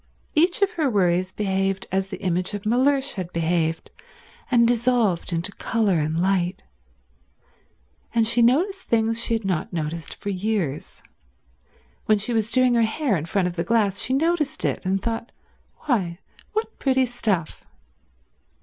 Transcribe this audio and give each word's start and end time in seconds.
Each 0.33 0.63
of 0.63 0.71
her 0.71 0.89
worries 0.89 1.31
behaved 1.31 1.85
as 1.91 2.07
the 2.07 2.19
image 2.23 2.55
of 2.55 2.65
Mellersh 2.65 3.13
had 3.13 3.31
behaved, 3.31 3.91
and 4.49 4.67
dissolved 4.67 5.31
into 5.31 5.51
colour 5.51 5.99
and 5.99 6.19
light. 6.19 6.63
And 8.11 8.25
she 8.25 8.41
noticed 8.41 8.87
things 8.87 9.23
she 9.23 9.35
had 9.35 9.45
not 9.45 9.71
noticed 9.71 10.15
for 10.15 10.31
years—when 10.31 12.17
she 12.17 12.33
was 12.33 12.49
doing 12.49 12.73
her 12.73 12.81
hair 12.81 13.15
in 13.15 13.27
front 13.27 13.47
of 13.47 13.55
the 13.55 13.63
glass 13.63 14.01
she 14.01 14.13
noticed 14.15 14.65
it, 14.65 14.83
and 14.87 14.99
thought, 14.99 15.31
"Why, 15.81 16.17
what 16.53 16.79
pretty 16.79 17.05
stuff." 17.05 17.63